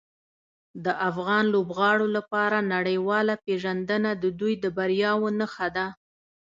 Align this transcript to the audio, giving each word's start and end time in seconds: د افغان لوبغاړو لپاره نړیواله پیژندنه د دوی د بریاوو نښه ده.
د 0.85 0.87
افغان 1.09 1.43
لوبغاړو 1.53 2.07
لپاره 2.17 2.67
نړیواله 2.73 3.33
پیژندنه 3.45 4.09
د 4.23 4.25
دوی 4.39 4.53
د 4.63 4.65
بریاوو 4.77 5.35
نښه 5.39 5.67
ده. 5.75 5.87